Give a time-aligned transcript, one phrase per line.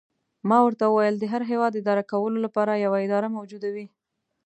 [0.49, 3.85] ما ورته وویل: د هر هیواد اداره کولو لپاره یوه اداره موجوده وي.